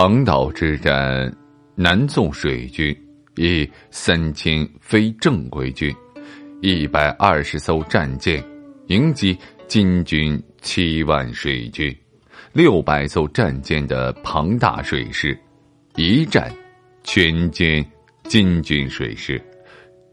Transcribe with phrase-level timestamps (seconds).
[0.00, 1.36] 唐岛之战，
[1.74, 2.96] 南宋水军。
[3.34, 5.92] 以三千非正规军、
[6.62, 8.40] 一百二十艘战舰
[8.86, 11.92] 迎击金军七万水军、
[12.52, 15.36] 六百艘战舰的庞大水师，
[15.96, 16.48] 一战
[17.02, 17.84] 全歼
[18.22, 19.44] 金军水师，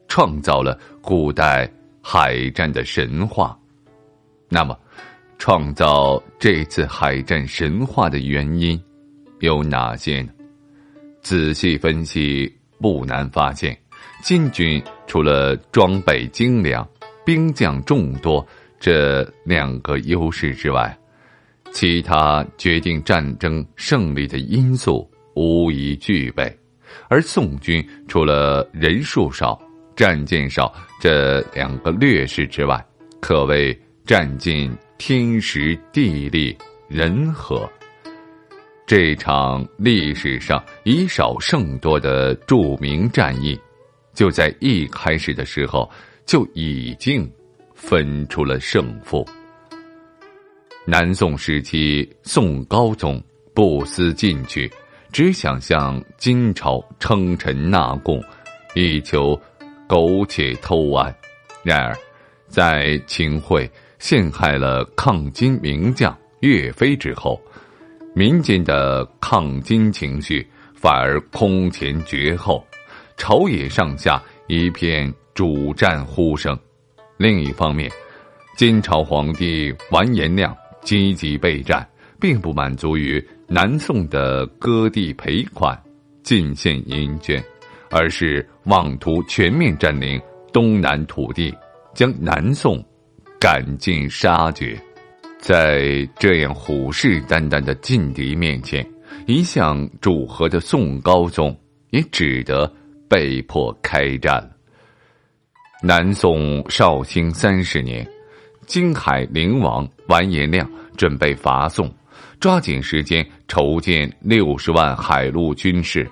[0.08, 3.56] 创造了古代海战的神话。
[4.50, 4.76] 那么，
[5.38, 8.82] 创造这次海战神话的原因
[9.46, 10.30] 有哪些呢？
[11.22, 12.54] 仔细分析。
[12.78, 13.76] 不难发现，
[14.22, 16.88] 金军除了装备精良、
[17.26, 18.46] 兵将众多
[18.80, 20.96] 这两个优势之外，
[21.72, 26.54] 其他决定战争胜利的因素无一具备。
[27.08, 29.60] 而宋军除了人数少、
[29.96, 32.86] 战舰少这两个劣势之外，
[33.22, 36.56] 可谓占尽天时地利
[36.90, 37.68] 人和。
[38.88, 43.60] 这场历史上以少胜多的著名战役，
[44.14, 45.90] 就在一开始的时候
[46.24, 47.28] 就已经
[47.74, 49.28] 分出了胜负。
[50.86, 53.20] 南宋时期，宋高宗
[53.56, 54.72] 不思进取，
[55.12, 58.24] 只想向金朝称臣纳贡，
[58.76, 59.36] 以求
[59.88, 61.12] 苟且偷安。
[61.64, 61.98] 然而，
[62.48, 63.68] 在秦桧
[63.98, 67.42] 陷害了抗金名将岳飞之后。
[68.18, 72.66] 民间的抗金情绪反而空前绝后，
[73.18, 76.58] 朝野上下一片主战呼声。
[77.18, 77.92] 另一方面，
[78.56, 81.86] 金朝皇帝完颜亮积极备战，
[82.18, 85.78] 并不满足于南宋的割地赔款、
[86.24, 87.44] 进献银绢，
[87.92, 90.22] 而是妄图全面占领
[90.54, 91.54] 东南土地，
[91.94, 92.82] 将南宋
[93.42, 94.82] 赶尽杀绝。
[95.46, 98.84] 在这样虎视眈眈的劲敌面前，
[99.28, 101.56] 一向主和的宋高宗
[101.92, 102.74] 也只得
[103.08, 104.44] 被迫开战。
[105.84, 108.04] 南宋绍兴三十年，
[108.66, 110.68] 金海陵王完颜亮
[110.98, 111.94] 准备伐宋，
[112.40, 116.10] 抓紧时间筹建六十万海陆军事，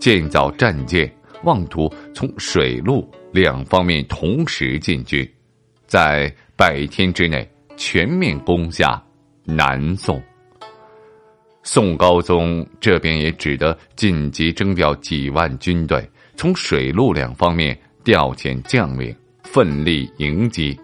[0.00, 1.08] 建造战舰，
[1.44, 5.24] 妄图从水陆两方面同时进军，
[5.86, 7.48] 在百天之内。
[7.84, 9.02] 全面攻下
[9.44, 10.22] 南宋，
[11.64, 20.78] 宋高宗这边也只得紧急征调几万军队，从水陆两方面调遣将领，奋力迎击。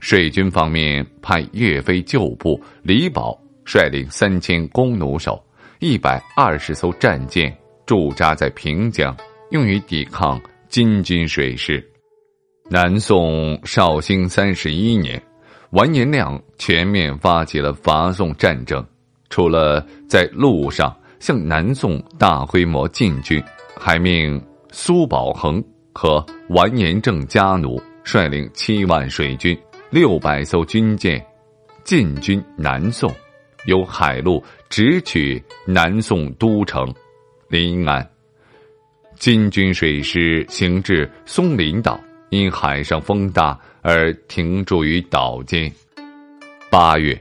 [0.00, 5.38] 水军方面派岳飞旧部李宝率领三千弓弩手、
[5.80, 7.54] 一百二十艘战舰
[7.84, 9.14] 驻扎在平江，
[9.50, 10.40] 用于抵抗
[10.70, 11.86] 金军水师。
[12.70, 15.22] 南宋绍兴三十一年。
[15.72, 18.84] 完颜亮全面发起了伐宋战争，
[19.30, 23.42] 除了在路上向南宋大规模进军，
[23.80, 24.38] 还命
[24.70, 25.64] 苏保恒
[25.94, 29.58] 和完颜正家奴率领七万水军、
[29.88, 31.24] 六百艘军舰
[31.84, 33.10] 进军南宋，
[33.64, 36.94] 由海路直取南宋都城
[37.48, 38.06] 临安。
[39.16, 41.98] 金军水师行至松林岛，
[42.28, 43.58] 因海上风大。
[43.82, 45.70] 而停驻于岛间。
[46.70, 47.20] 八月，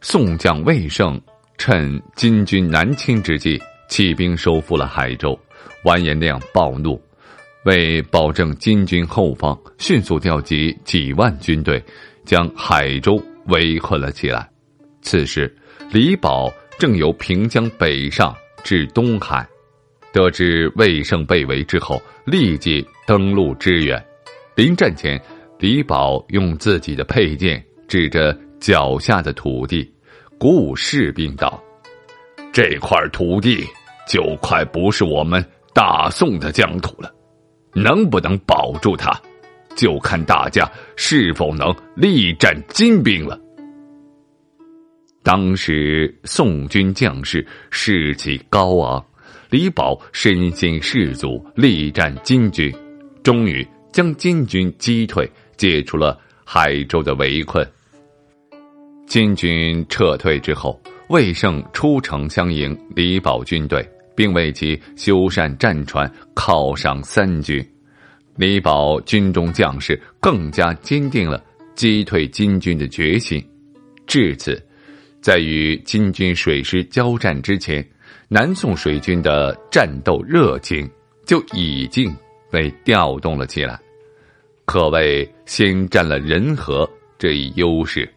[0.00, 1.20] 宋将魏胜
[1.58, 5.36] 趁金军南侵之际，起兵收复了海州。
[5.84, 7.02] 完颜亮暴怒，
[7.64, 11.82] 为保证金军后方，迅速调集几万军队，
[12.24, 14.48] 将海州围困了起来。
[15.00, 15.52] 此时，
[15.90, 18.32] 李宝正由平江北上
[18.62, 19.44] 至东海，
[20.12, 24.00] 得知魏胜被围之后，立即登陆支援。
[24.54, 25.20] 临战前。
[25.62, 29.88] 李宝用自己的佩剑指着脚下的土地，
[30.36, 31.62] 鼓舞士兵道
[32.52, 33.64] ：“这块土地
[34.08, 35.40] 就快不是我们
[35.72, 37.14] 大宋的疆土了，
[37.74, 39.16] 能不能保住它，
[39.76, 43.40] 就看大家是否能力战金兵了。”
[45.22, 49.06] 当时宋军将士士气高昂，
[49.48, 52.74] 李宝身先士卒，力战金军，
[53.22, 55.30] 终于将金军击退，
[55.62, 57.64] 解除了海州的围困。
[59.06, 67.64] 金军撤退之后，魏胜出城相迎李宝军队，并为其修缮战船，犒赏三军。
[68.34, 71.40] 李宝军中将士更加坚定了
[71.76, 73.40] 击退金军的决心。
[74.04, 74.60] 至此。
[75.20, 77.88] 在与金军水师交战之前，
[78.26, 80.90] 南宋水军的战斗热情
[81.24, 82.12] 就已经
[82.50, 83.78] 被调动了起来，
[84.64, 86.88] 可谓先占了人和
[87.18, 88.08] 这一优势。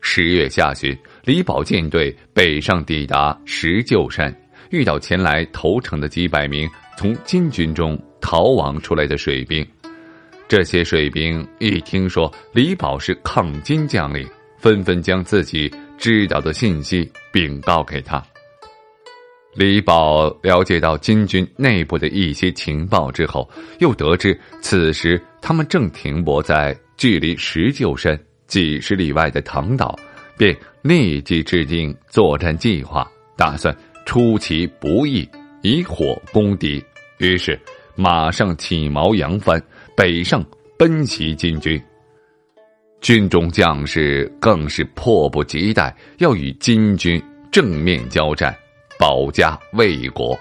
[0.00, 4.34] 十月下旬，李宝舰队北上抵达石臼山，
[4.70, 9.66] 遇到前来投诚的几百名从金军中逃亡出来的水兵。
[10.48, 14.28] 这些水兵一听说李宝是抗金将领，
[14.58, 15.72] 纷纷将自己。
[15.98, 18.22] 知道的信息禀告给他。
[19.56, 23.48] 李宝了解到金军内部的一些情报之后，
[23.78, 29.98] 又得知此时他们正停泊在距离石臼山几十里外的唐岛，
[30.36, 33.74] 便立即制定作战计划，打算
[34.04, 35.26] 出其不意，
[35.62, 36.84] 以火攻敌。
[37.16, 37.58] 于是
[37.94, 39.60] 马上起锚扬帆，
[39.96, 40.44] 北上
[40.78, 41.82] 奔袭金军。
[43.00, 48.54] 军中将士更是迫不及待要与金军正面交战，
[48.98, 50.38] 保家卫国。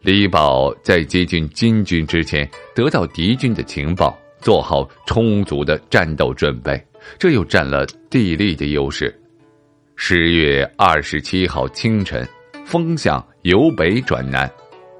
[0.00, 6.80] 李宝在接近金军之前，得到敌军的情报，做好充足的战斗准备，
[7.18, 9.14] 这又占了地利的优势。
[9.96, 12.26] 十月二十七号清晨，
[12.64, 14.50] 风向由北转南，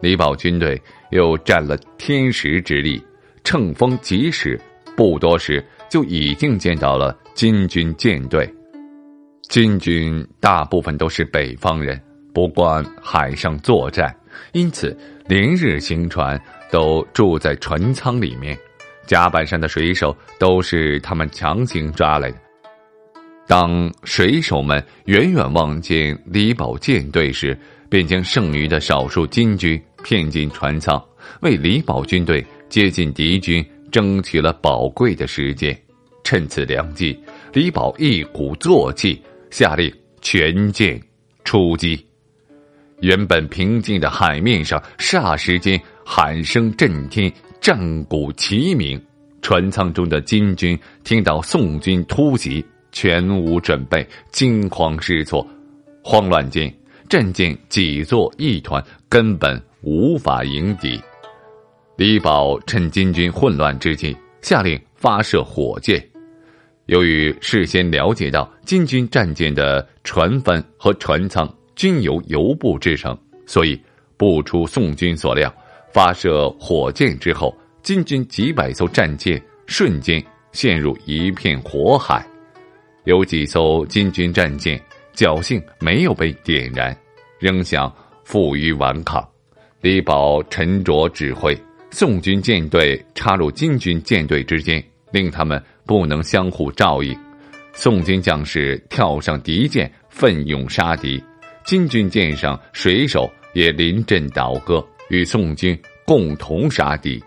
[0.00, 0.80] 李宝军队
[1.10, 3.02] 又占了天时之力，
[3.44, 4.60] 乘风疾驶，
[4.96, 5.64] 不多时。
[5.88, 8.52] 就已经见到了金军舰队，
[9.48, 11.98] 金军大部分都是北方人，
[12.36, 14.14] 不惯海上作战，
[14.52, 14.94] 因此
[15.26, 16.38] 连日行船
[16.70, 18.54] 都住在船舱里面，
[19.06, 22.36] 甲板上的水手都是他们强行抓来的。
[23.46, 31.02] 当水手们远远望见李宝舰队时，便将剩余的少数金军骗进船舱，
[31.40, 33.64] 为李宝军队接近敌军。
[33.90, 35.74] 争取了宝贵的时间，
[36.22, 37.18] 趁此良机，
[37.54, 39.90] 李宝一鼓作气，下令
[40.20, 41.00] 全舰
[41.44, 42.04] 出击。
[43.00, 49.00] 原本平静的海面上，霎时间喊声震天，战鼓齐鸣。
[49.42, 55.46] 船舱中的金军听到宋军突袭，全无准备，惊慌失措。
[56.02, 56.72] 慌乱间，
[57.08, 61.00] 战舰挤作一团，根本无法迎敌。
[61.96, 66.04] 李宝趁金军混乱之际，下令发射火箭。
[66.86, 73.80] 由于事先了解到金军战舰的船帆和船舱均由油布制成，所以
[74.16, 75.54] 不出宋军所料，
[75.92, 80.20] 发射火箭之后，金军几百艘战舰瞬间
[80.52, 82.26] 陷入一片火海。
[83.04, 84.80] 有几艘金军战舰
[85.14, 86.96] 侥幸没有被点燃，
[87.38, 89.24] 仍想负隅顽抗。
[89.80, 91.56] 李宝沉着指挥。
[91.92, 97.16] 宋军舰队插入金军舰队之间，令他们不能相互照应。
[97.72, 101.18] 宋军将士跳上敌舰，奋勇杀敌；
[101.66, 107.22] 金军舰上水手也临阵倒戈，与宋军共同杀敌。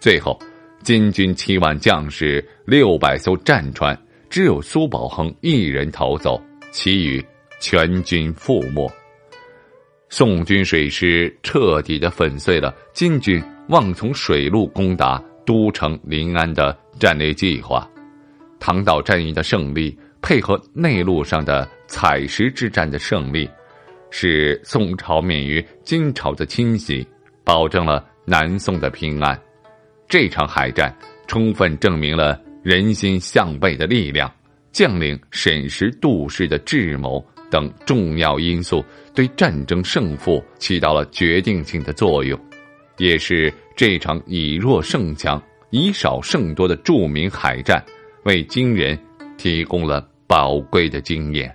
[0.00, 0.38] 最后，
[0.82, 3.96] 金军七万将士、六百艘战船，
[4.28, 7.24] 只有苏宝恒一人逃走，其余
[7.60, 8.92] 全军覆没。
[10.08, 13.42] 宋军水师彻底的粉碎了金军。
[13.70, 17.90] 望从水路攻打都城临安的战略计划，
[18.60, 23.48] 唐岛战役的胜利配合内陆上的采石之战的胜利，
[24.16, 27.04] 使宋朝免于金朝的侵袭，
[27.42, 29.36] 保证了南宋的平安。
[30.08, 34.32] 这场海战充分证明了人心向背的力量、
[34.70, 42.38] 将领审时度势的智谋等重要因素，对战争胜负起到了决定性的作用。
[42.98, 47.84] 也是这场以弱胜强、以少胜多的著名海战，
[48.26, 48.96] 为金人
[49.36, 51.52] 提供了宝贵的经验。